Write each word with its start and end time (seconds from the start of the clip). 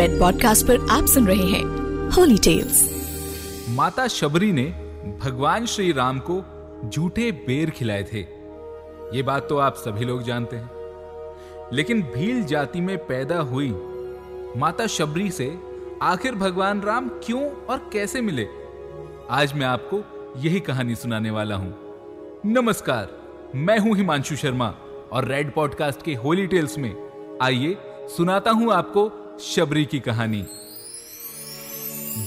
Red 0.00 0.20
podcast 0.20 0.66
पर 0.66 0.88
आप 0.90 1.06
सुन 1.06 1.26
रहे 1.26 1.46
हैं 1.46 1.64
होली 2.10 2.38
टेल्स 2.38 2.78
माता 3.68 4.06
शबरी 4.08 4.52
ने 4.52 4.64
भगवान 5.24 5.66
श्री 5.66 5.92
राम 5.92 6.18
को 6.18 6.44
झूठे 6.88 7.32
बेर 7.32 7.70
खिलाए 7.70 8.02
थे। 8.02 8.20
ये 9.16 9.22
बात 9.22 9.48
तो 9.48 9.58
आप 9.58 9.74
सभी 9.74 10.04
लोग 10.04 10.22
जानते 10.22 10.56
हैं। 10.56 10.70
लेकिन 11.72 12.02
भील 12.02 12.44
जाति 12.44 12.80
में 12.80 12.98
पैदा 12.98 13.40
हुई 13.40 13.70
माता 14.56 14.86
शबरी 14.86 15.30
से 15.30 15.58
आखिर 16.02 16.34
भगवान 16.34 16.82
राम 16.82 17.08
क्यों 17.08 17.42
और 17.42 17.90
कैसे 17.92 18.20
मिले? 18.20 18.48
आज 19.30 19.54
मैं 19.54 19.66
आपको 19.66 20.02
यही 20.36 20.60
कहानी 20.60 20.94
सुनाने 20.94 21.30
वाला 21.30 21.56
हूँ। 21.56 21.74
नमस्कार, 22.46 23.08
मैं 23.54 23.78
हूँ 23.78 23.96
हिमांशु 23.96 24.36
शर्मा 24.36 24.74
और 25.12 25.24
रेड 25.24 25.54
पॉडकास्ट 25.54 26.02
के 26.02 26.14
होली 26.14 26.46
टेल्स 26.46 26.78
में 26.78 26.94
आइए 27.42 27.76
सुनाता 28.16 28.50
हूँ 28.50 28.72
आपको 28.72 29.19
शबरी 29.40 29.84
की 29.84 30.00
कहानी। 30.00 30.46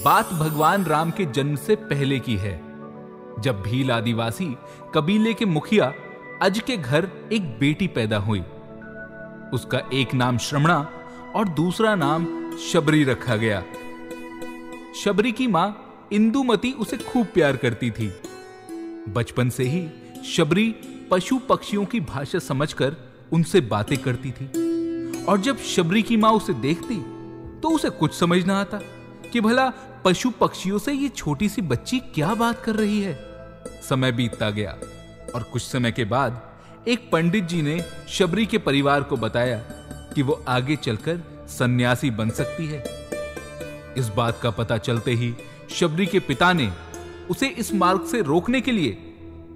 बात 0.04 0.30
भगवान 0.30 0.84
राम 0.84 1.10
के 1.10 1.24
जन्म 1.24 1.56
से 1.56 1.76
पहले 1.76 2.18
की 2.18 2.36
है। 2.36 2.62
जब 3.40 3.62
भील 3.62 3.90
आदिवासी 3.90 4.56
कबीले 4.94 5.34
के 5.34 5.44
मुखिया 5.44 5.94
अज 6.42 6.58
के 6.58 6.76
घर 6.76 7.08
एक 7.32 7.58
बेटी 7.58 7.86
पैदा 7.88 8.16
हुई। 8.16 8.40
उसका 9.52 9.90
एक 9.92 10.14
नाम 10.14 10.38
श्रमणा 10.38 10.88
और 11.34 11.48
दूसरा 11.48 11.94
नाम 11.94 12.50
शबरी 12.56 13.04
रखा 13.04 13.36
गया। 13.36 13.64
शबरी 15.04 15.32
की 15.32 15.46
माँ 15.46 15.94
इंदुमती 16.12 16.72
उसे 16.72 16.96
खूब 16.96 17.26
प्यार 17.26 17.56
करती 17.56 17.90
थी। 17.90 18.12
बचपन 19.08 19.50
से 19.50 19.64
ही 19.64 19.88
शबरी 20.24 20.74
पशु 21.10 21.38
पक्षियों 21.38 21.84
की 21.84 22.00
भाषा 22.00 22.38
समझकर 22.38 22.96
उनसे 23.32 23.60
बातें 23.60 23.98
करती 23.98 24.30
थी। 24.30 24.63
और 25.28 25.40
जब 25.40 25.58
शबरी 25.58 26.02
की 26.02 26.16
माँ 26.16 26.30
उसे 26.32 26.52
देखती 26.52 26.96
तो 27.60 27.68
उसे 27.68 27.90
कुछ 27.90 28.14
समझ 28.14 28.44
ना 28.44 28.60
आता 28.60 28.78
कि 29.32 29.40
भला 29.40 29.72
पशु 30.04 30.30
पक्षियों 30.30 30.78
से 30.78 30.92
ये 30.92 31.08
छोटी 31.08 31.48
सी 31.48 31.62
बच्ची 31.62 31.98
क्या 32.14 32.34
बात 32.34 32.62
कर 32.62 32.74
रही 32.74 33.00
है। 33.00 33.14
समय 33.88 34.12
बीतता 34.12 34.50
गया 34.50 34.76
और 35.34 35.42
कुछ 35.42 35.62
समय 35.62 35.92
के 35.92 36.04
बाद 36.04 36.42
एक 36.88 37.08
पंडित 37.12 37.44
जी 37.44 37.62
ने 37.62 37.78
शबरी 38.08 38.46
के 38.46 38.58
परिवार 38.58 39.02
को 39.02 39.16
बताया 39.16 39.58
कि 40.14 40.22
वो 40.22 40.42
आगे 40.48 40.76
चलकर 40.76 41.20
सन्यासी 41.48 42.10
बन 42.10 42.30
सकती 42.30 42.66
है। 42.66 42.82
इस 43.98 44.08
बात 44.08 44.38
का 44.42 44.50
पता 44.50 44.78
चलते 44.78 45.12
ही 45.12 45.34
शबरी 45.70 46.06
के 46.06 46.18
पिता 46.18 46.52
ने 46.52 46.70
उसे 47.30 47.48
इस 47.48 47.74
मार्ग 47.74 48.04
से 48.04 48.20
रोकने 48.22 48.60
के 48.60 48.72
लिए 48.72 48.96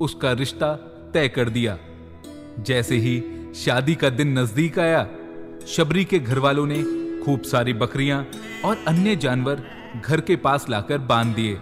उसका 0.00 0.32
रिश्ता 0.32 0.74
तय 1.14 1.28
कर 1.28 1.48
दिया। 1.48 1.78
जैसे 2.58 2.96
ही 2.96 3.22
शादी 3.56 3.94
का 3.94 4.10
दिन 4.10 4.38
नज़दीक 4.38 4.78
आया 4.78 5.06
शबरी 5.68 6.04
के 6.04 6.18
घर 6.18 6.38
वालों 6.38 6.66
ने 6.66 6.82
खूब 7.22 7.42
सारी 7.42 7.72
बकरियाँ 7.72 8.24
और 8.64 8.84
अन्य 8.88 9.14
जानवर 9.16 9.62
घर 9.96 10.20
के 10.20 10.36
पास 10.36 10.68
लाकर 10.68 10.98
बाँध 10.98 11.34
दिए। 11.34 11.54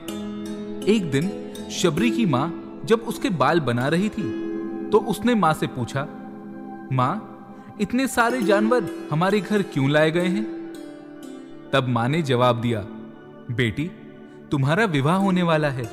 एक 0.95 1.11
दिन 1.11 1.31
शबरी 1.73 2.11
की 2.11 2.27
माँ 2.27 2.83
जब 2.84 3.01
उसके 3.03 3.31
बाल 3.33 3.61
बना 3.61 3.87
रही 3.89 4.09
थी 4.09 4.23
तो 4.91 4.99
उसने 5.11 5.34
माँ 5.34 5.53
से 5.55 5.67
पूछा, 5.69 6.07
माँ, 6.93 7.77
इतने 7.81 8.07
सारे 8.09 8.43
जानवर 8.43 8.89
हमारे 9.11 9.41
घर 9.41 9.62
क्यों 9.65 9.91
लाए 9.91 10.11
गए 10.11 10.27
हैं? 10.27 10.45
तब 11.73 11.89
माँ 11.89 12.09
ने 12.09 12.21
जवाब 12.23 12.61
दिया, 12.61 12.81
बेटी, 13.51 13.91
तुम्हारा 14.51 14.84
विवाह 14.87 15.17
होने 15.17 15.43
वाला 15.43 15.71
है, 15.71 15.91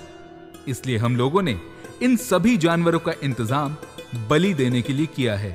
इसलिए 0.67 0.97
हम 0.97 1.16
लोगों 1.17 1.41
ने 1.41 1.59
इन 2.02 2.16
सभी 2.17 2.56
जानवरों 2.58 3.00
का 3.00 3.14
इंतज़ाम 3.23 3.75
बलि 4.30 4.53
देने 4.53 4.81
के 4.81 4.94
लिए 4.94 5.06
किया 5.06 5.36
है। 5.36 5.52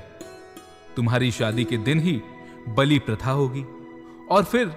तुम्हारी 0.97 1.31
शादी 1.31 1.65
के 1.65 1.77
दिन 1.79 2.01
ही 2.01 2.21
बलि 2.77 2.99
प्रथा 2.99 3.31
होगी 3.31 3.65
और 4.31 4.45
फिर 4.45 4.73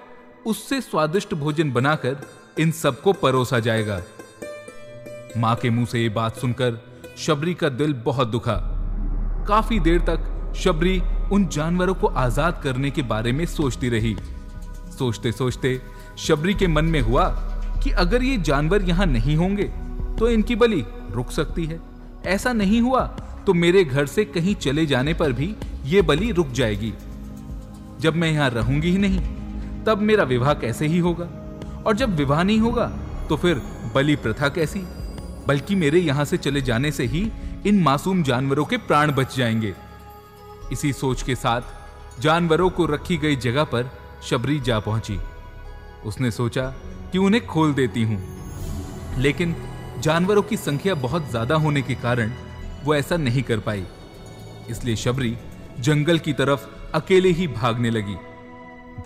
उससे 0.46 0.80
स्वादिष्ट 0.80 1.34
भोजन 1.34 1.72
बनाकर 1.72 2.16
इन 2.58 2.70
सबको 2.72 3.12
परोसा 3.14 3.58
जाएगा। 3.58 4.00
माँ 5.36 5.54
के 5.56 5.70
मुँह 5.70 5.86
से 5.86 6.02
ये 6.02 6.08
बात 6.10 6.36
सुनकर 6.36 6.78
शबरी 7.18 7.54
का 7.54 7.68
दिल 7.68 7.92
बहुत 8.04 8.28
दुखा। 8.28 8.54
काफ़ी 9.48 9.78
देर 9.80 10.00
तक 10.00 10.54
शबरी 10.56 11.00
उन 11.32 11.46
जानवरों 11.48 11.94
को 11.94 12.06
आज़ाद 12.06 12.60
करने 12.64 12.90
के 12.90 13.02
बारे 13.04 13.32
में 13.32 13.44
सोचती 13.46 13.88
रही। 13.88 14.16
सोचते 14.98 15.32
सोचते 15.32 15.80
शबरी 16.18 16.54
के 16.54 16.66
मन 16.66 16.84
में 16.84 17.00
हुआ 17.00 17.28
कि 17.84 17.90
अगर 17.90 18.22
ये 18.22 18.36
जानवर 18.40 18.82
यहाँ 18.82 19.06
नहीं 19.06 19.36
होंगे 19.36 19.64
तो 20.18 20.28
इनकी 20.30 20.56
बलि 20.56 20.84
रुक 21.10 21.30
सकती 21.30 21.64
है। 21.66 21.80
ऐसा 22.26 22.52
नहीं 22.52 22.80
हुआ 22.80 23.06
तो 23.46 23.54
मेरे 23.54 23.84
घर 23.84 24.06
से 24.06 24.24
कहीं 24.24 24.54
चले 24.56 24.86
जाने 24.86 25.14
पर 25.14 25.32
भी 25.32 25.54
ये 25.84 26.02
बलि 26.02 26.30
रुक 26.32 26.48
जाएगी। 26.50 26.92
जब 28.02 28.16
मैं 28.16 28.30
यहाँ 28.32 28.48
रहूँगी 28.50 28.90
ही 28.90 28.98
नहीं, 28.98 29.20
तब 29.84 29.98
मेरा 29.98 30.24
विवाह 30.24 30.54
कैसे 30.54 30.86
ही 30.86 30.98
होगा? 30.98 31.24
और 31.86 31.96
जब 31.96 32.16
विवाह 32.16 32.42
नहीं 32.42 32.58
होगा 32.58 32.86
तो 33.28 33.36
फिर 33.36 33.62
बलि 33.94 34.16
प्रथा 34.16 34.48
कैसी? 34.48 34.80
बल्कि 35.46 35.74
मेरे 35.74 36.00
यहाँ 36.00 36.24
से 36.24 36.36
चले 36.36 36.60
जाने 36.60 36.92
से 36.92 37.04
ही 37.06 37.30
इन 37.66 37.80
मासूम 37.82 38.22
जानवरों 38.22 38.64
के 38.64 38.76
प्राण 38.76 39.12
बच 39.12 39.36
जाएँगे। 39.36 39.74
इसी 40.72 40.92
सोच 40.92 41.22
के 41.22 41.34
साथ 41.34 42.20
जानवरों 42.20 42.70
को 42.70 42.86
रखी 42.86 43.16
गई 43.16 43.36
जगह 43.36 43.64
पर 43.64 43.90
शबरी 44.22 44.58
जा 44.60 44.78
पहुँची। 44.78 45.18
उसने 46.06 46.30
सोचा 46.30 46.66
कि 47.12 47.18
उन्हें 47.18 47.46
खोल 47.46 47.72
देती 47.74 48.02
हूँ। 48.02 48.20
लेकिन 49.18 49.54
जानवरों 49.98 50.42
की 50.42 50.56
संख्या 50.56 50.94
बहुत 50.94 51.30
ज़्यादा 51.30 51.54
होने 51.54 51.82
के 51.82 51.94
कारण 51.94 52.32
वो 52.84 52.94
ऐसा 52.94 53.16
नहीं 53.16 53.42
कर 53.42 53.58
पाई। 53.58 53.84
इसलिए 54.70 54.96
शबरी 54.96 55.36
जंगल 55.80 56.18
की 56.18 56.32
तरफ़ 56.32 56.66
अकेले 56.94 57.28
ही 57.30 57.46
भागने 57.48 57.90
लगी। 57.90 58.14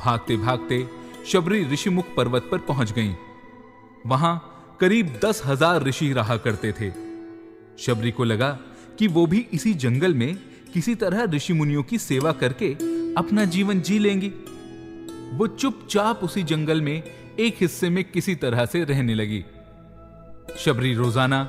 भागते 0.00 0.36
भागते 0.36 0.86
शबरी 1.26 1.62
ऋषिमुख 1.64 2.14
पर्वत 2.16 2.48
पर 2.50 2.58
पहुँच 2.68 2.92
गई। 2.92 3.14
वहाँ 4.06 4.34
करीब 4.80 5.18
दस 5.24 5.42
हज़ार 5.46 5.82
ऋषि 5.82 6.12
रहा 6.12 6.36
करते 6.36 6.72
थे। 6.72 6.90
शबरी 7.78 8.10
को 8.10 8.24
लगा 8.24 8.50
कि 8.98 9.06
वो 9.08 9.26
भी 9.26 9.46
इसी 9.52 9.72
जंगल 9.74 10.14
में 10.14 10.34
किसी 10.74 10.94
तरह 10.94 11.22
ऋषि 11.24 11.52
मुनियों 11.52 11.82
की 11.82 11.98
सेवा 11.98 12.32
करके 12.32 12.72
अपना 13.18 13.44
जीवन 13.46 13.80
जी 13.80 13.98
लेंगी। 13.98 14.28
वो 15.32 15.46
चुपचाप 15.46 16.20
उसी 16.24 16.42
जंगल 16.42 16.80
में 16.80 17.02
एक 17.38 17.56
हिस्से 17.60 17.90
में 17.90 18.02
किसी 18.04 18.34
तरह 18.34 18.64
से 18.66 18.82
रहने 18.84 19.14
लगी। 19.14 19.44
शबरी 20.58 20.92
रोज़ाना 20.94 21.48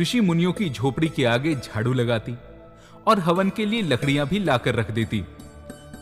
ऋषि 0.00 0.20
मुनियों 0.20 0.52
की 0.52 0.68
झोपड़ी 0.70 1.08
के 1.08 1.24
आगे 1.24 1.54
झाड़ू 1.54 1.92
लगाती 1.92 2.34
और 3.06 3.20
हवन 3.20 3.50
के 3.50 3.66
लिए 3.66 3.82
लकड़ियाँ 3.82 4.26
भी 4.28 4.38
लाकर 4.38 4.74
रख 4.74 4.90
देती। 4.90 5.24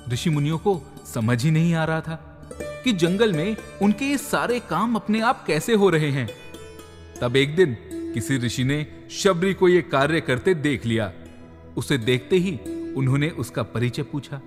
ऋषि 0.08 0.30
मुनियों 0.30 0.58
को 0.58 0.80
समझ 1.14 1.44
ही 1.44 1.50
नहीं 1.50 1.74
आ 1.74 1.84
रहा 1.84 2.00
था 2.00 2.14
कि 2.84 2.92
जंगल 2.92 3.32
में 3.32 3.56
उनके 3.82 4.04
ये 4.04 4.18
सारे 4.18 4.60
काम 4.60 4.94
अपने 4.94 5.20
आप 5.20 5.44
कैसे 5.46 5.74
हो 5.74 5.90
रहे 5.90 6.10
हैं। 6.10 6.28
तब 7.20 7.36
एक 7.36 7.56
दिन 7.56 7.76
किसी 8.14 8.36
ऋषि 8.36 8.64
ने 8.64 8.86
शबरी 9.10 9.54
को 9.54 9.68
यह 9.68 9.80
कार्य 9.80 10.20
करते 10.20 10.54
देख 10.54 10.86
लिया। 10.86 11.12
उसे 11.76 11.98
देखते 11.98 12.36
ही 12.36 12.58
उन्होंने 12.96 13.28
उसका 13.28 13.62
परिचय 13.62 14.02
पूछा। 14.02 14.40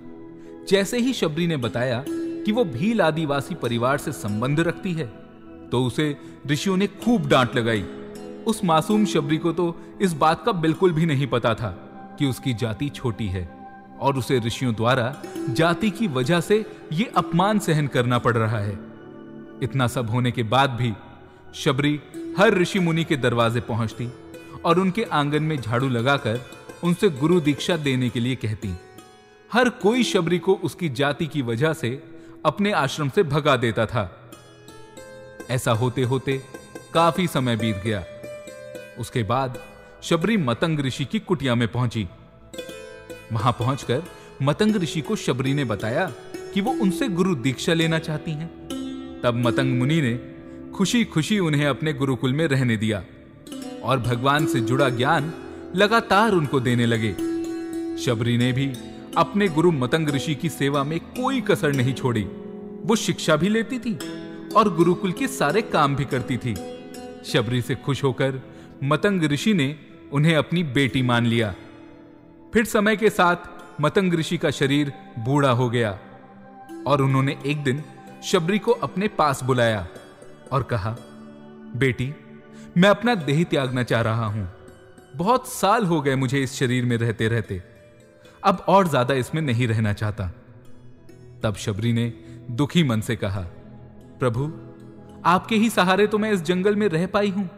जैसे 0.68 0.98
ही 0.98 1.12
शबरी 1.12 1.46
ने 1.46 1.56
बताया 1.56 2.04
कि 2.08 2.52
वो 2.52 2.64
भील 2.64 3.00
आदिवासी 3.00 3.54
परिवार 3.54 3.98
से 3.98 4.12
संबंध 4.12 4.60
रखती 4.60 4.92
है 4.92 5.06
तो 5.70 5.84
उसे 5.84 6.16
ऋषियों 6.46 6.76
ने 6.76 6.86
खूब 6.86 7.28
डांट 7.28 7.56
लगाई। 7.56 7.82
उस 8.46 8.64
मासूम 8.64 9.04
शबरी 9.04 9.38
को 9.38 9.52
तो 9.52 9.74
इस 10.00 10.12
बात 10.12 10.44
का 10.44 10.52
बिल्कुल 10.52 10.92
भी 10.92 11.06
नहीं 11.06 11.26
पता 11.26 11.54
था 11.54 11.70
कि 12.18 12.26
उसकी 12.26 12.54
जाति 12.54 12.88
छोटी 12.88 13.26
है। 13.26 13.55
और 14.00 14.16
उसे 14.16 14.38
ऋषियों 14.38 14.74
द्वारा 14.74 15.14
जाति 15.50 15.90
की 15.90 16.08
वजह 16.08 16.40
से 16.40 16.64
यह 16.92 17.12
अपमान 17.16 17.58
सहन 17.58 17.86
करना 17.86 18.18
पड़ 18.18 18.36
रहा 18.36 18.58
है। 18.58 18.78
इतना 19.62 19.86
सब 19.86 20.10
होने 20.10 20.30
के 20.32 20.42
बाद 20.42 20.70
भी 20.70 20.92
शबरी 21.54 22.00
हर 22.38 22.54
ऋषि 22.54 22.78
मुनि 22.78 23.04
के 23.04 23.16
दरवाजे 23.16 23.60
पहुँचती 23.60 24.08
और 24.64 24.78
उनके 24.78 25.02
आँगन 25.02 25.42
में 25.42 25.60
झाड़ू 25.60 25.88
लगाकर 25.88 26.40
उनसे 26.84 27.08
गुरु 27.08 27.40
दीक्षा 27.40 27.76
देने 27.76 28.08
के 28.08 28.20
लिए 28.20 28.36
कहती, 28.36 28.74
हर 29.52 29.68
कोई 29.68 30.02
शबरी 30.02 30.38
को 30.38 30.54
उसकी 30.54 30.88
जाति 30.88 31.26
की 31.26 31.42
वजह 31.42 31.72
से 31.72 32.02
अपने 32.44 32.72
आश्रम 32.72 33.08
से 33.08 33.22
भगा 33.22 33.56
देता 33.56 33.86
था। 33.86 34.30
ऐसा 35.50 35.72
होते 35.72 36.02
होते 36.02 36.42
काफ़ी 36.94 37.26
समय 37.26 37.56
बीत 37.56 37.76
गया। 37.76 38.04
उसके 38.98 39.22
बाद 39.22 39.58
शबरी 40.02 40.36
मतंग 40.36 40.80
ऋषि 40.80 41.04
की 41.04 41.18
कुटिया 41.18 41.54
में 41.54 41.68
पहुँची। 41.68 42.08
वहाँ 43.32 43.52
पहुंचकर 43.52 44.02
मतंग 44.42 44.76
ऋषि 44.76 45.00
को 45.00 45.16
शबरी 45.16 45.54
ने 45.54 45.64
बताया 45.64 46.12
कि 46.54 46.60
वो 46.60 46.72
उनसे 46.72 47.08
गुरु 47.08 47.34
दीक्षा 47.34 47.74
लेना 47.74 47.98
चाहती 47.98 48.30
हैं। 48.30 48.48
तब 49.22 49.34
मतंग 49.34 49.78
मुनि 49.78 50.00
ने 50.00 50.14
खुशी 50.72 51.04
खुशी 51.04 51.38
उन्हें 51.38 51.66
अपने 51.66 51.92
गुरुकुल 51.92 52.32
में 52.32 52.46
रहने 52.46 52.76
दिया 52.76 53.04
और 53.82 53.98
भगवान 53.98 54.46
से 54.46 54.60
जुड़ा 54.60 54.88
ज्ञान 54.88 55.32
लगातार 55.76 56.32
उनको 56.32 56.60
देने 56.60 56.86
लगे। 56.86 57.12
शबरी 57.98 58.36
ने 58.38 58.52
भी 58.52 58.72
अपने 59.16 59.48
गुरु 59.48 59.72
मतंग 59.72 60.08
ऋषि 60.08 60.34
की 60.34 60.48
सेवा 60.48 60.84
में 60.84 61.00
कोई 61.00 61.40
कसर 61.40 61.72
नहीं 61.72 61.94
छोड़ी। 61.94 62.22
वो 62.84 62.96
शिक्षा 62.96 63.36
भी 63.36 63.48
लेती 63.48 63.78
थी 63.78 63.98
और 64.56 64.74
गुरुकुल 64.74 65.12
के 65.12 65.28
सारे 65.28 65.62
काम 65.62 65.96
भी 65.96 66.04
करती 66.04 66.36
थी। 66.36 66.54
शबरी 67.24 67.62
से 67.62 67.74
खुश 67.74 68.04
होकर 68.04 68.42
मतंग 68.84 69.22
ऋषि 69.22 69.54
ने 69.54 69.76
उन्हें 70.12 70.36
अपनी 70.36 70.62
बेटी 70.62 71.02
मान 71.02 71.26
लिया। 71.26 71.54
फिर 72.54 72.64
समय 72.64 72.96
के 72.96 73.10
साथ 73.10 73.80
मतंग 73.80 74.14
ऋषि 74.14 74.36
का 74.38 74.50
शरीर 74.50 74.92
बूढ़ा 75.18 75.50
हो 75.50 75.68
गया 75.70 75.98
और 76.86 77.02
उन्होंने 77.02 77.36
एक 77.46 77.62
दिन 77.62 77.82
शबरी 78.24 78.58
को 78.58 78.72
अपने 78.72 79.08
पास 79.08 79.42
बुलाया 79.42 79.86
और 80.52 80.62
कहा, 80.62 80.96
बेटी, 81.76 82.14
मैं 82.76 82.88
अपना 82.88 83.14
देह 83.14 83.42
त्यागना 83.44 83.82
चाह 83.82 84.00
रहा 84.00 84.26
हूँ। 84.26 84.48
बहुत 85.16 85.48
साल 85.48 85.84
हो 85.84 86.00
गए 86.00 86.14
मुझे 86.14 86.42
इस 86.42 86.54
शरीर 86.54 86.84
में 86.84 86.96
रहते 86.96 87.28
रहते। 87.28 87.62
अब 88.42 88.64
और 88.68 88.88
ज़्यादा 88.88 89.14
इसमें 89.14 89.42
नहीं 89.42 89.68
रहना 89.68 89.92
चाहता। 89.92 90.30
तब 91.42 91.56
शबरी 91.56 91.92
ने 91.92 92.12
दुखी 92.50 92.84
मन 92.84 93.00
से 93.00 93.16
कहा, 93.16 93.40
प्रभु, 94.20 94.52
आपके 95.24 95.56
ही 95.56 95.70
सहारे 95.70 96.06
तो 96.06 96.18
मैं 96.18 96.32
इस 96.32 96.42
जंगल 96.42 96.76
में 96.76 96.88
रह 96.88 97.06
पाई 97.06 97.30
हूँ। 97.30 97.48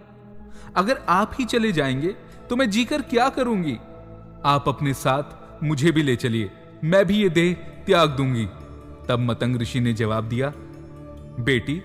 अगर 0.77 1.05
आप 1.09 1.33
ही 1.39 1.45
चले 1.45 1.73
जाएँगे 1.73 2.15
तो 2.49 2.57
मैं 2.57 2.71
जीकर 2.71 3.03
क्या 3.03 3.29
करूँगी? 3.29 3.79
आप 4.45 4.69
अपने 4.69 4.95
साथ 4.95 5.63
मुझे 5.65 5.93
भी 5.93 6.03
ले 6.03 6.17
चलिए। 6.17 6.51
मैं 6.85 7.07
भी 7.07 7.17
ये 7.17 7.29
देह 7.29 7.55
त्याग 7.87 8.11
दूँगी। 8.11 8.47
तब 9.09 9.19
मतंग 9.19 9.57
ऋषि 9.57 9.81
ने 9.81 9.93
जवाब 9.93 10.25
दिया, 10.25 10.53
बेटी, 11.41 11.83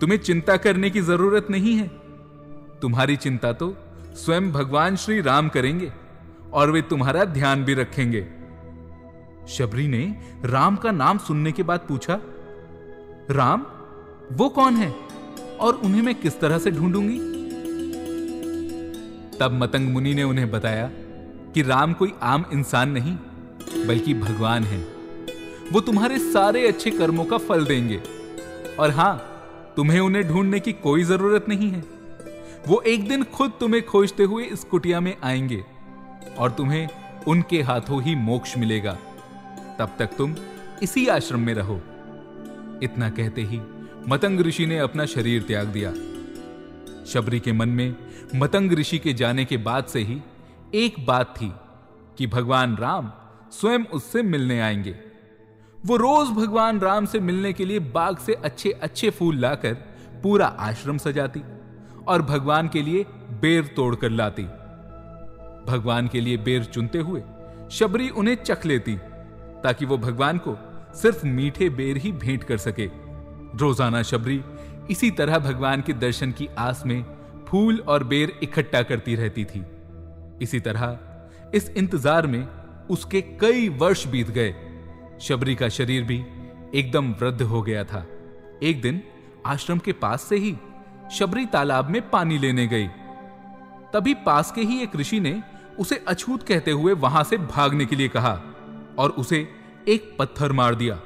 तुम्हें 0.00 0.18
चिंता 0.18 0.56
करने 0.56 0.90
की 0.90 1.00
ज़रूरत 1.00 1.46
नहीं 1.50 1.74
है। 1.74 1.88
तुम्हारी 2.82 3.16
चिंता 3.16 3.52
तो 3.52 3.76
स्वयं 4.14 4.52
भगवान 4.52 4.96
श्री 4.96 5.20
राम 5.20 5.48
करेंगे 5.48 5.92
और 6.52 6.70
वे 6.70 6.82
तुम्हारा 6.82 7.24
ध्यान 7.24 7.64
भी 7.64 7.74
रखेंगे। 7.74 8.26
शबरी 9.48 9.88
ने 9.88 10.20
राम 10.44 10.76
का 10.76 10.90
नाम 10.90 11.18
सुनने 11.18 11.52
के 11.52 11.62
बाद 11.62 11.80
पूछा, 11.88 12.20
राम, 13.30 13.66
वो 14.32 14.48
कौन 14.48 14.74
है 14.74 14.94
और 15.60 15.74
उन्हें 15.74 16.02
मैं 16.02 16.14
किस 16.14 16.40
तरह 16.40 16.58
से 16.58 16.70
ढूंढूँगी? 16.70 17.18
तब 19.38 19.52
मतंग 19.52 19.92
मुनि 19.92 20.14
ने 20.14 20.22
उन्हें 20.22 20.50
बताया 20.50 20.90
कि 21.54 21.62
राम 21.62 21.92
कोई 21.92 22.12
आम 22.22 22.44
इंसान 22.52 22.90
नहीं, 22.90 23.16
बल्कि 23.86 24.14
भगवान 24.14 24.64
है। 24.64 24.78
वो 25.72 25.80
तुम्हारे 25.80 26.18
सारे 26.18 26.68
अच्छे 26.68 26.90
कर्मों 26.90 27.24
का 27.24 27.38
फल 27.38 27.64
देंगे। 27.64 28.02
और 28.78 28.90
हाँ, 28.90 29.26
तुम्हें 29.76 30.00
उन्हें 30.00 30.28
ढूँढने 30.28 30.60
की 30.60 30.72
कोई 30.72 31.04
ज़रूरत 31.04 31.46
नहीं 31.48 31.70
है। 31.70 31.84
वो 32.68 32.80
एक 32.80 33.08
दिन 33.08 33.22
खुद 33.24 33.52
तुम्हें 33.60 33.86
खोजते 33.86 34.22
हुए 34.22 34.44
इस 34.44 34.64
कुटिया 34.64 35.00
में 35.00 35.16
आएँगे, 35.24 35.64
और 36.38 36.50
तुम्हें 36.50 36.88
उनके 37.26 37.62
हाथों 37.62 38.02
ही 38.02 38.14
मोक्ष 38.14 38.58
मिलेगा। 38.58 38.98
तब 39.78 39.96
तक 39.98 40.10
तुम 40.18 40.34
इसी 40.82 41.06
आश्रम 41.06 41.40
में 41.40 41.54
रहो। 41.54 41.80
इतना 42.82 43.10
कहते 43.10 43.42
ही 43.42 43.60
मतंग 44.08 44.40
ऋषि 44.40 44.66
ने 44.66 44.78
अपना 44.78 45.06
शरीर 45.06 45.42
त्याग 45.42 45.66
दिया। 45.66 45.92
शबरी 47.06 47.40
के 47.40 47.52
मन 47.52 47.68
में 47.68 47.96
मतंग 48.34 48.72
ऋषि 48.72 48.98
के 48.98 49.12
जाने 49.12 49.44
के 49.44 49.56
बाद 49.56 49.84
से 49.84 50.00
ही 50.00 50.20
एक 50.74 50.94
बात 51.06 51.34
थी 51.36 51.52
कि 52.18 52.26
भगवान 52.26 52.76
राम 52.76 53.10
स्वयं 53.52 53.84
उससे 53.84 54.22
मिलने 54.22 54.60
आएँगे। 54.60 54.94
वो 55.78 55.96
रोज 55.96 56.28
भगवान 56.28 56.80
राम 56.80 57.06
से 57.06 57.20
मिलने 57.20 57.52
के 57.52 57.64
लिए 57.64 57.78
बाग 57.78 58.18
से 58.18 58.34
अच्छे 58.34 58.70
अच्छे 58.70 59.10
फूल 59.10 59.36
लाकर 59.36 59.74
पूरा 60.22 60.46
आश्रम 60.46 60.98
सजाती 60.98 61.42
और 62.08 62.22
भगवान 62.22 62.68
के 62.68 62.82
लिए 62.82 63.04
बेर 63.40 63.66
तोड़कर 63.66 64.10
लाती। 64.10 64.42
भगवान 65.72 66.08
के 66.08 66.20
लिए 66.20 66.36
बेर 66.36 66.64
चुनते 66.64 66.98
हुए 66.98 67.22
शबरी 67.70 68.08
उन्हें 68.10 68.34
चख 68.34 68.66
लेती 68.66 68.96
ताकि 69.62 69.86
वो 69.86 69.98
भगवान 69.98 70.38
को 70.38 70.56
सिर्फ़ 70.94 71.26
मीठे 71.26 71.70
बेर 71.70 71.96
ही 71.96 72.12
भेंट 72.12 72.44
कर 72.44 72.58
सके। 72.58 72.86
रोज़ाना 73.56 74.02
शबरी 74.02 74.42
इसी 74.90 75.10
तरह 75.10 75.38
भगवान 75.38 75.82
के 75.82 75.92
दर्शन 75.92 76.32
की 76.32 76.48
आस 76.58 76.82
में 76.86 77.04
फूल 77.48 77.80
और 77.88 78.04
बेर 78.04 78.38
इकट्ठा 78.42 78.82
करती 78.82 79.14
रहती 79.14 79.44
थी। 79.44 79.64
इसी 80.42 80.60
तरह 80.60 80.98
इस 81.54 81.68
इंतज़ार 81.70 82.26
में 82.26 82.46
उसके 82.90 83.20
कई 83.40 83.68
वर्ष 83.78 84.06
बीत 84.06 84.30
गए। 84.30 84.54
शबरी 85.20 85.54
का 85.54 85.68
शरीर 85.68 86.02
भी 86.04 86.22
एकदम 86.74 87.12
वृद्ध 87.12 87.42
हो 87.42 87.62
गया 87.62 87.84
था। 87.84 88.04
एक 88.62 88.80
दिन 88.82 89.02
आश्रम 89.46 89.78
के 89.78 89.92
पास 89.94 90.22
से 90.22 90.36
ही 90.36 90.54
शबरी 91.12 91.46
तालाब 91.46 91.90
में 91.90 92.08
पानी 92.10 92.38
लेने 92.38 92.66
गई। 92.66 92.86
तभी 93.94 94.14
पास 94.26 94.52
के 94.52 94.60
ही 94.60 94.82
एक 94.82 94.96
ऋषि 94.96 95.20
ने 95.20 95.40
उसे 95.78 95.96
अछूत 96.08 96.42
कहते 96.42 96.70
हुए 96.70 96.92
वहाँ 96.94 97.22
से 97.24 97.36
भागने 97.38 97.86
के 97.86 97.96
लिए 97.96 98.08
कहा 98.08 98.32
और 98.98 99.10
उसे 99.18 99.46
एक 99.88 100.14
पत्थर 100.18 100.52
मार 100.52 100.74
दिया। 100.74 101.00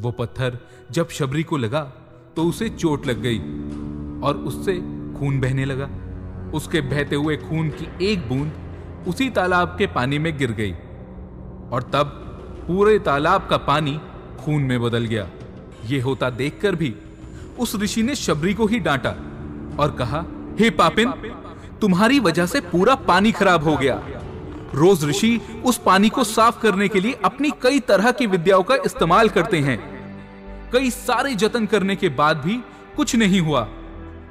वो 0.00 0.10
पत्थर 0.10 0.58
जब 0.92 1.08
शबरी 1.10 1.42
को 1.42 1.56
लगा 1.56 1.80
तो 2.36 2.44
उसे 2.44 2.68
चोट 2.68 3.06
लग 3.06 3.20
गई 3.22 3.38
और 4.20 4.36
उससे 4.46 4.74
खून 5.18 5.40
बहने 5.40 5.64
लगा। 5.64 5.88
उसके 6.54 6.80
बहते 6.80 7.16
हुए 7.16 7.36
खून 7.36 7.68
की 7.68 8.06
एक 8.06 8.28
बूंद 8.28 8.52
उसी 9.08 9.30
तालाब 9.30 9.74
के 9.78 9.86
पानी 9.86 10.18
में 10.18 10.38
गिर 10.38 10.52
गई। 10.52 10.72
और 11.70 11.82
तब 11.82 12.22
पूरे 12.66 12.98
तालाब 12.98 13.46
का 13.46 13.56
पानी 13.56 14.00
खून 14.40 14.62
में 14.62 14.82
बदल 14.82 15.04
गया। 15.04 15.28
ये 15.84 16.00
होता 16.00 16.30
देखकर 16.30 16.74
भी 16.74 16.94
उस 17.58 17.76
ऋषि 17.76 18.02
ने 18.02 18.14
शबरी 18.14 18.54
को 18.54 18.66
ही 18.66 18.78
डांटा 18.78 19.10
और 19.78 19.96
कहा, 19.98 20.24
हे 20.60 20.70
पापिन, 20.70 21.10
तुम्हारी 21.80 22.20
वजह 22.20 22.46
से 22.46 22.60
पूरा 22.60 22.94
पानी 22.94 23.32
खराब 23.32 23.64
हो 23.64 23.76
गया। 23.76 24.02
रोज 24.74 25.04
ऋषि 25.04 25.62
उस 25.64 25.78
पानी 25.78 26.08
को 26.08 26.24
साफ़ 26.24 26.60
करने 26.60 26.88
के 26.88 27.00
लिए 27.00 27.12
अपनी 27.24 27.50
कई 27.62 27.80
तरह 27.80 28.10
की 28.10 28.26
विद्याओं 28.26 28.62
का 28.62 28.74
इस्तेमाल 28.74 29.28
करते 29.28 29.58
हैं। 29.58 29.78
कई 30.72 30.90
सारे 30.90 31.34
जतन 31.34 31.66
करने 31.66 31.96
के 31.96 32.08
बाद 32.08 32.36
भी 32.36 32.62
कुछ 32.96 33.16
नहीं 33.16 33.40
हुआ। 33.40 33.68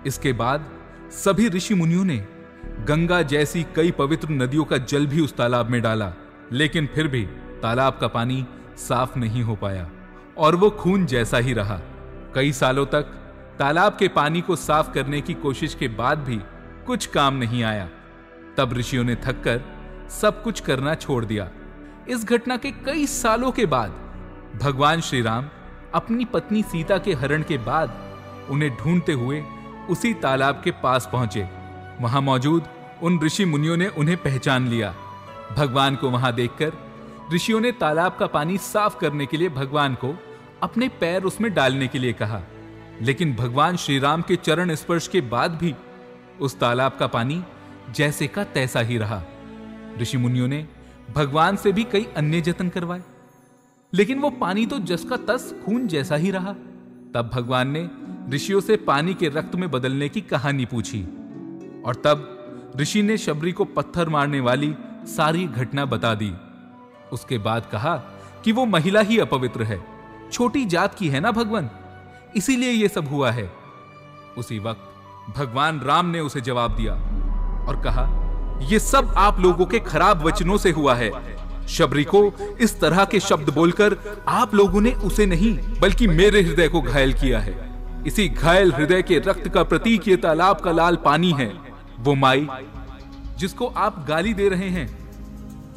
इसके 0.05 0.33
बाद 0.33 0.74
सभी 1.15 1.47
ऋषि 1.49 1.73
मुनियों 1.73 2.03
ने 2.05 2.17
गंगा 2.87 3.21
जैसी 3.21 3.63
कई 3.75 3.91
पवित्र 3.91 4.29
नदियों 4.29 4.63
का 4.65 4.77
जल 4.77 5.05
भी 5.07 5.21
उस 5.21 5.35
तालाब 5.35 5.69
में 5.69 5.81
डाला, 5.81 6.11
लेकिन 6.51 6.87
फिर 6.95 7.07
भी 7.07 7.21
तालाब 7.61 7.97
का 8.01 8.07
पानी 8.07 8.45
साफ़ 8.77 9.17
नहीं 9.19 9.43
हो 9.43 9.55
पाया, 9.55 9.89
और 10.37 10.55
वो 10.55 10.69
खून 10.69 11.05
जैसा 11.05 11.37
ही 11.37 11.53
रहा। 11.53 11.79
कई 12.35 12.51
सालों 12.51 12.85
तक 12.85 13.13
तालाब 13.59 13.95
के 13.99 14.07
पानी 14.07 14.41
को 14.41 14.55
साफ़ 14.55 14.91
करने 14.91 15.21
की 15.21 15.33
कोशिश 15.33 15.75
के 15.75 15.87
बाद 15.87 16.17
भी 16.17 16.39
कुछ 16.85 17.05
काम 17.05 17.35
नहीं 17.35 17.63
आया। 17.63 17.89
तब 18.57 18.73
ऋषियों 18.73 19.03
ने 19.03 19.15
थककर 19.15 19.61
सब 20.11 20.43
कुछ 20.43 20.59
करना 20.59 20.95
छोड़ 20.95 21.23
दिया। 21.25 21.49
इस 22.09 22.25
घटना 22.25 22.57
के 22.57 22.71
कई 22.71 23.05
सालों 23.07 23.51
के 23.51 23.65
बाद 23.65 23.95
भगवान 24.61 25.01
श्री 25.01 25.21
राम 25.21 25.49
अपनी 25.95 26.25
पत्नी 26.25 26.63
सीता 26.63 26.97
के 26.97 27.13
हरण 27.13 27.43
के 27.43 27.57
बाद 27.57 27.99
उन्हें 28.49 28.75
ढूंढते 28.77 29.13
हुए 29.13 29.43
उसी 29.89 30.13
तालाब 30.13 30.61
के 30.63 30.71
पास 30.71 31.09
पहुँचे। 31.11 31.49
वहाँ 32.01 32.21
मौजूद 32.21 32.63
उन 33.03 33.19
ऋषि 33.23 33.45
मुनियों 33.45 33.77
ने 33.77 33.87
उन्हें 33.87 34.17
पहचान 34.17 34.67
लिया। 34.67 34.95
भगवान 35.57 35.95
को 35.95 36.09
वहाँ 36.09 36.33
देखकर 36.33 36.71
ऋषियों 37.33 37.59
ने 37.59 37.71
तालाब 37.71 38.17
का 38.19 38.27
पानी 38.27 38.57
साफ़ 38.57 38.99
करने 38.99 39.25
के 39.25 39.37
लिए 39.37 39.49
भगवान 39.49 39.95
को 39.95 40.19
अपने 40.63 40.89
पैर 40.89 41.23
उसमें 41.23 41.53
डालने 41.53 41.87
के 41.87 41.99
लिए 41.99 42.13
कहा। 42.13 42.41
लेकिन 43.01 43.35
भगवान 43.35 43.77
श्री 43.77 43.99
राम 43.99 44.21
के 44.21 44.35
चरण 44.35 44.75
स्पर्श 44.75 45.07
के 45.07 45.21
बाद 45.21 45.51
भी 45.51 45.75
उस 46.41 46.59
तालाब 46.59 46.91
का 46.99 47.07
पानी 47.07 47.43
जैसे 47.91 48.27
का 48.27 48.43
तैसा 48.43 48.79
ही 48.79 48.97
रहा। 48.97 49.23
ऋषि 50.01 50.17
मुनियों 50.17 50.47
ने 50.47 50.67
भगवान 51.15 51.55
से 51.55 51.71
भी 51.71 51.83
कई 51.83 52.07
अन्य 52.17 52.41
जतन 52.41 52.69
करवाए। 52.69 53.01
लेकिन 53.93 54.19
वो 54.19 54.29
पानी 54.29 54.65
तो 54.65 54.79
जस 54.79 55.05
का 55.05 55.17
तस 55.17 55.55
खून 55.65 55.87
जैसा 55.87 56.15
ही 56.15 56.31
रहा। 56.31 56.53
तब 57.13 57.31
भगवान 57.33 57.69
ने 57.69 57.89
ऋषियों 58.29 58.61
से 58.61 58.75
पानी 58.75 59.13
के 59.13 59.27
रक्त 59.27 59.55
में 59.55 59.71
बदलने 59.71 60.09
की 60.09 60.21
कहानी 60.21 60.65
पूछी। 60.65 61.01
और 61.85 61.95
तब 61.95 62.31
ऋषि 62.79 63.01
ने 63.03 63.17
शबरी 63.17 63.51
को 63.51 63.65
पत्थर 63.65 64.09
मारने 64.09 64.39
वाली 64.39 64.75
सारी 65.03 65.45
घटना 65.47 65.85
बता 65.85 66.13
दी। 66.13 66.33
उसके 67.11 67.37
बाद 67.37 67.69
कहा 67.71 67.95
कि 68.45 68.51
वो 68.51 68.65
महिला 68.65 68.99
ही 68.99 69.19
अपवित्र 69.19 69.63
है। 69.63 69.85
छोटी 70.31 70.65
जात 70.65 70.95
की 70.95 71.07
है 71.07 71.19
ना 71.19 71.31
भगवान? 71.31 71.69
इसीलिए 72.35 72.71
ये 72.71 72.87
सब 72.87 73.07
हुआ 73.07 73.31
है। 73.31 73.51
उसी 74.37 74.59
वक्त 74.59 74.81
भगवान 75.37 75.79
राम 75.79 76.05
ने 76.05 76.19
उसे 76.19 76.41
जवाब 76.41 76.75
दिया 76.75 76.93
और 77.67 77.81
कहा 77.83 78.25
यह 78.61 78.79
सब 78.79 79.13
आप 79.17 79.39
लोगों 79.39 79.65
के 79.65 79.79
खराब 79.79 80.23
वचनों 80.23 80.57
से 80.57 80.71
हुआ 80.71 80.95
है। 80.95 81.11
शबरी 81.67 82.03
को 82.03 82.33
इस 82.61 82.79
तरह 82.79 83.05
के 83.05 83.19
शब्द 83.19 83.53
बोलकर 83.53 83.97
आप 84.27 84.55
लोगों 84.55 84.81
ने 84.81 84.91
उसे 84.91 85.25
नहीं, 85.25 85.59
बल्कि 85.79 86.07
मेरे 86.07 86.41
हृदय 86.41 86.67
को 86.67 86.81
घायल 86.81 87.13
किया 87.13 87.39
है। 87.39 87.64
इसी 88.05 88.27
घायल 88.29 88.71
हृदय 88.73 89.01
के 89.01 89.19
रक्त 89.19 89.47
का 89.47 89.63
प्रतीक 89.63 90.07
ये 90.07 90.15
तालाब 90.17 90.59
का 90.59 90.71
लाल 90.71 90.95
पानी 90.95 91.31
है। 91.31 91.47
वो 91.99 92.13
माई, 92.15 92.47
जिसको 93.37 93.67
आप 93.67 94.05
गाली 94.07 94.33
दे 94.33 94.49
रहे 94.49 94.69
हैं, 94.69 94.87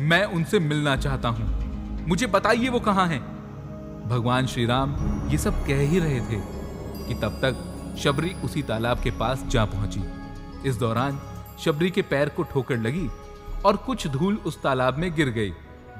मैं 0.01 0.25
उनसे 0.25 0.59
मिलना 0.59 0.97
चाहता 0.97 1.29
हूँ। 1.29 2.07
मुझे 2.09 2.27
बताइए 2.27 2.69
वो 2.69 2.81
कहाँ 2.81 3.07
है। 3.07 3.19
भगवान 4.09 4.47
श्री 4.47 4.67
राम 4.67 4.95
ये 5.31 5.39
सब 5.39 5.65
कह 5.67 5.81
ही 5.81 5.99
रहे 5.99 6.21
थे 6.21 6.41
कि 7.07 7.15
तब 7.15 7.41
तक 7.45 7.97
शबरी 7.99 8.35
उसी 8.45 8.63
तालाब 8.63 9.03
के 9.03 9.11
पास 9.11 9.45
जा 9.47 9.65
पहुँची। 9.65 10.03
इस 10.69 10.77
दौरान 10.77 11.21
शबरी 11.59 11.91
के 11.91 12.03
पैर 12.03 12.29
को 12.29 12.43
ठोकर 12.43 12.77
लगी 12.77 13.09
और 13.65 13.77
कुछ 13.77 14.07
धूल 14.07 14.39
उस 14.47 14.63
तालाब 14.63 14.99
में 14.99 15.15
गिर 15.15 15.29
गई, 15.29 15.53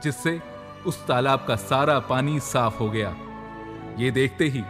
जिससे 0.03 0.41
उस 0.87 1.07
तालाब 1.07 1.45
का 1.49 1.57
सारा 1.57 1.99
पानी 1.99 2.41
साफ़ 2.41 2.79
हो 2.79 2.91
गया। 2.91 3.15
ये 3.99 4.11
देखते 4.11 4.45
ही 4.45 4.63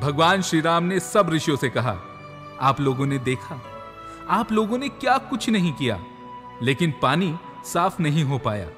भगवान 0.00 0.42
श्री 0.42 0.60
राम 0.60 0.84
ने 0.84 1.00
सब 1.00 1.30
ऋषियों 1.30 1.56
से 1.56 1.68
कहा, 1.70 2.00
आप 2.60 2.80
लोगों 2.80 3.06
ने 3.06 3.18
देखा, 3.18 3.60
आप 4.28 4.52
लोगों 4.52 4.78
ने 4.78 4.88
क्या 4.88 5.18
कुछ 5.18 5.48
नहीं 5.48 5.72
किया, 5.72 6.04
लेकिन 6.62 6.94
पानी 7.02 7.36
साफ़ 7.64 8.02
नहीं 8.02 8.24
हो 8.24 8.38
पाया। 8.38 8.68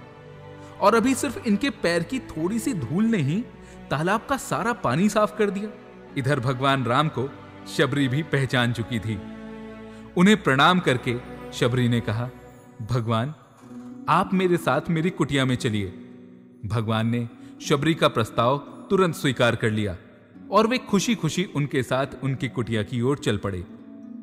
और 0.81 0.95
अभी 0.95 1.14
सिर्फ़ 1.14 1.38
इनके 1.47 1.71
पैर 1.71 2.02
की 2.02 2.19
थोड़ी 2.19 2.59
सी 2.59 2.75
धूल 2.75 3.05
ने 3.05 3.19
ही 3.19 3.45
तालाब 3.91 4.26
का 4.29 4.37
सारा 4.37 4.73
पानी 4.73 5.09
साफ़ 5.09 5.37
कर 5.37 5.50
दिया। 5.50 5.69
इधर 6.17 6.41
भगवान 6.41 6.85
राम 6.85 7.09
को 7.09 7.31
शबरी 7.76 8.09
भी 8.09 8.23
पहचान 8.23 8.73
चुकी 8.73 8.99
थी। 8.99 9.21
उन्हें 10.17 10.43
प्रणाम 10.43 10.81
करके 10.81 11.17
शबरी 11.52 11.88
ने 11.88 12.00
कहा, 12.00 12.29
भगवान, 12.91 13.35
आप 14.09 14.35
मेरे 14.35 14.57
साथ 14.57 14.81
मेरी 14.88 15.11
कुटिया 15.11 15.45
में 15.45 15.57
चलिए। 15.57 15.87
भगवान 16.67 17.07
ने 17.07 17.29
शबरी 17.67 17.95
का 17.95 18.09
प्रस्ताव 18.09 18.59
तुरंत 18.91 19.14
स्वीकार 19.14 19.57
कर 19.57 19.71
लिया। 19.71 19.97
और 20.53 20.67
वे 20.67 20.79
खुशी 20.79 21.15
खुशी 21.15 21.45
उनके 21.55 21.83
साथ 21.83 22.07
उनकी 22.23 22.49
कुटिया 22.49 22.83
की 22.83 23.01
ओर 23.01 23.19
चल 23.19 23.37
पड़े। 23.37 23.65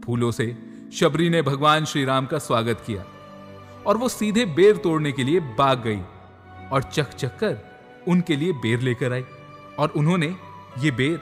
फूलों 0.05 0.31
से 0.31 0.57
शबरी 0.93 1.29
ने 1.29 1.41
भगवान 1.41 1.85
श्री 1.85 2.03
राम 2.05 2.25
का 2.25 2.37
स्वागत 2.37 2.83
किया 2.87 3.05
और 3.87 3.97
वो 3.97 4.09
सीधे 4.09 4.45
बेर 4.45 4.77
तोड़ने 4.77 5.11
के 5.11 5.23
लिए 5.23 5.39
बाग 5.39 5.83
गई 5.83 6.01
और 6.71 6.83
चक 6.83 7.13
चक 7.13 7.37
कर 7.37 7.57
उनके 8.07 8.35
लिए 8.35 8.53
बेर 8.53 8.79
लेकर 8.79 9.13
आई 9.13 9.23
और 9.79 9.89
उन्होंने 9.89 10.35
ये 10.79 10.91
बेर 10.91 11.19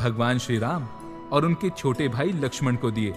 भगवान 0.00 0.38
श्री 0.38 0.58
राम 0.58 0.86
और 1.32 1.44
उनके 1.44 1.70
छोटे 1.70 2.08
भाई 2.08 2.32
लक्ष्मण 2.32 2.76
को 2.76 2.90
दिए। 2.90 3.14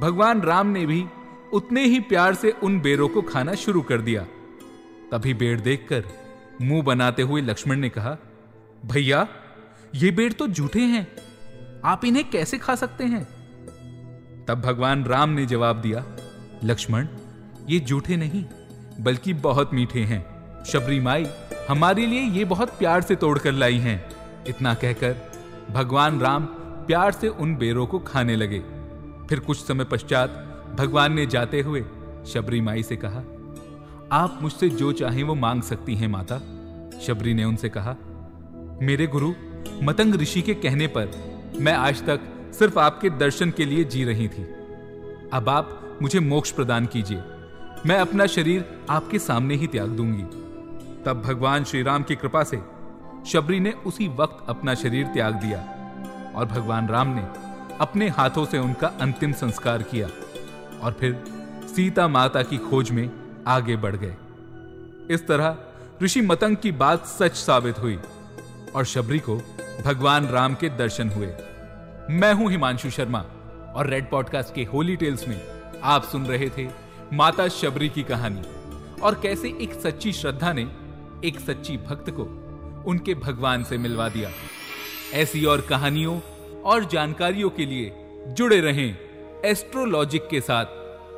भगवान 0.00 0.40
राम 0.40 0.66
ने 0.66 0.86
भी 0.86 1.04
उतने 1.52 1.84
ही 1.84 2.00
प्यार 2.00 2.34
से 2.34 2.50
उन 2.62 2.80
बेरों 2.80 3.08
को 3.08 3.22
खाना 3.22 3.54
शुरू 3.54 3.82
कर 3.82 4.00
दिया। 4.00 4.26
तभी 5.12 5.34
बेर 5.34 5.60
देखकर 5.60 6.04
मुँह 6.62 6.82
बनाते 6.82 7.22
हुए 7.22 7.40
लक्ष्मण 7.40 7.76
ने 7.76 7.88
कहा, 7.88 8.16
भैया 8.86 9.26
ये 9.94 10.10
बेर 10.10 10.32
तो 10.32 10.46
झूठे 10.48 10.80
हैं। 10.80 11.06
आप 11.84 12.04
इन्हें 12.04 12.28
कैसे 12.30 12.58
खा 12.58 12.74
सकते 12.74 13.04
हैं? 13.04 13.24
तब 14.44 14.60
भगवान 14.60 15.04
राम 15.04 15.30
ने 15.30 15.46
जवाब 15.46 15.80
दिया, 15.80 16.04
लक्ष्मण, 16.64 17.06
ये 17.68 17.80
झूठे 17.80 18.16
नहीं, 18.16 18.44
बल्कि 19.00 19.32
बहुत 19.34 19.74
मीठे 19.74 20.00
हैं। 20.00 20.24
शबरी 20.64 21.00
माई, 21.00 21.26
हमारे 21.68 22.06
लिए 22.06 22.22
ये 22.22 22.44
बहुत 22.44 22.68
प्यार 22.68 23.02
से 23.02 23.16
तोड़कर 23.16 23.52
लाई 23.52 23.78
हैं। 23.78 24.04
इतना 24.48 24.74
कहकर 24.74 25.16
भगवान 25.70 26.20
राम 26.20 26.44
प्यार 26.86 27.12
से 27.12 27.28
उन 27.28 27.56
बेरों 27.56 27.86
को 27.86 27.98
खाने 27.98 28.36
लगे। 28.36 28.58
फिर 29.28 29.40
कुछ 29.40 29.58
समय 29.58 29.84
पश्चात 29.84 30.42
भगवान 30.78 31.12
ने 31.12 31.26
जाते 31.26 31.60
हुए 31.60 31.84
शबरी 32.26 32.60
माई 32.60 32.82
से 32.82 32.96
कहा, 32.96 33.22
आप 34.12 34.38
मुझसे 34.42 34.68
जो 34.68 34.92
चाहें 34.92 35.22
वो 35.22 35.34
मांग 35.34 35.62
सकती 35.62 35.94
हैं, 35.96 36.08
माता। 36.08 36.38
शबरी 37.00 37.34
ने 37.34 37.44
उनसे 37.44 37.68
कहा, 37.68 37.96
मेरे 38.82 39.06
गुरु 39.06 39.32
मतंग 39.82 40.14
ऋषि 40.14 40.42
के 40.42 40.54
कहने 40.54 40.86
पर 40.86 41.10
मैं 41.60 41.72
आज 41.72 42.06
तक 42.06 42.20
सिर्फ़ 42.58 42.78
आपके 42.78 43.10
दर्शन 43.10 43.50
के 43.50 43.64
लिए 43.64 43.84
जी 43.84 44.04
रही 44.04 44.28
थी। 44.28 44.42
अब 45.32 45.48
आप 45.48 45.98
मुझे 46.02 46.20
मोक्ष 46.20 46.50
प्रदान 46.50 46.86
कीजिए। 46.86 47.22
मैं 47.86 47.98
अपना 47.98 48.26
शरीर 48.26 48.64
आपके 48.90 49.18
सामने 49.18 49.54
ही 49.54 49.66
त्याग 49.66 49.88
दूँगी। 49.88 50.22
तब 51.04 51.22
भगवान 51.26 51.64
श्री 51.64 51.82
राम 51.82 52.02
की 52.02 52.16
कृपा 52.16 52.42
से 52.42 52.62
शबरी 53.26 53.60
ने 53.60 53.70
उसी 53.70 54.08
वक्त 54.08 54.46
अपना 54.48 54.74
शरीर 54.74 55.06
त्याग 55.06 55.34
दिया 55.34 55.58
और 56.34 56.46
भगवान 56.46 56.88
राम 56.88 57.08
ने 57.08 57.26
अपने 57.80 58.08
हाथों 58.08 58.44
से 58.44 58.58
उनका 58.58 58.86
अंतिम 58.86 59.32
संस्कार 59.32 59.82
किया 59.82 60.08
और 60.82 60.92
फिर 60.92 61.24
सीता 61.76 62.08
माता 62.08 62.42
की 62.42 62.58
खोज 62.58 62.90
में 62.90 63.10
आगे 63.46 63.76
बढ़ 63.76 63.96
गए। 63.96 64.16
इस 65.10 65.26
तरह 65.26 65.56
ऋषि 66.02 66.20
मतंग 66.20 66.56
की 66.56 66.72
बात 66.72 67.06
सच 67.06 67.32
साबित 67.32 67.78
हुई। 67.78 67.98
और 68.76 68.84
शबरी 68.84 69.18
को 69.18 69.36
भगवान 69.84 70.26
राम 70.26 70.54
के 70.54 70.68
दर्शन 70.68 71.08
हुए। 71.08 71.26
मैं 72.10 72.32
हूँ 72.34 72.50
हिमांशु 72.50 72.90
शर्मा 72.90 73.18
और 73.76 73.86
रेड 73.86 74.10
पॉडकास्ट 74.10 74.54
के 74.54 74.64
होली 74.64 74.96
टेल्स 74.96 75.28
में 75.28 75.40
आप 75.82 76.04
सुन 76.04 76.26
रहे 76.26 76.50
थे 76.58 76.68
माता 77.12 77.48
शबरी 77.48 77.88
की 77.88 78.02
कहानी। 78.02 78.42
और 79.00 79.20
कैसे 79.22 79.48
एक 79.48 79.74
सच्ची 79.74 80.12
श्रद्धा 80.12 80.52
ने 80.52 80.68
एक 81.24 81.40
सच्ची 81.40 81.76
भक्त 81.76 82.10
को 82.10 82.22
उनके 82.86 83.14
भगवान 83.14 83.64
से 83.64 83.78
मिलवा 83.78 84.08
दिया। 84.08 84.30
ऐसी 85.14 85.44
और 85.44 85.60
कहानियों 85.60 86.20
और 86.62 86.84
जानकारियों 86.84 87.50
के 87.50 87.66
लिए 87.66 87.92
जुड़े 88.28 88.60
रहें 88.60 88.98
एस्ट्रोलॉजिक 89.44 90.28
के 90.28 90.40
साथ 90.40 90.64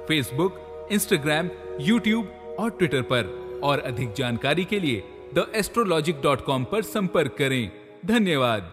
फेसबुक 0.08 0.88
इंस्टाग्राम 0.92 1.48
यूट्यूब 1.80 2.56
और 2.60 2.70
ट्विटर 2.70 3.02
पर। 3.02 3.48
और 3.62 3.78
अधिक 3.78 4.12
जानकारी 4.12 4.64
के 4.64 4.80
लिए 4.80 5.02
द 5.34 5.46
एस्ट्रोलॉजिक 5.54 6.20
डॉट 6.22 6.44
कॉम 6.44 6.64
पर 6.64 6.82
संपर्क 6.82 7.34
करें। 7.38 7.70
धन्यवाद। 8.06 8.72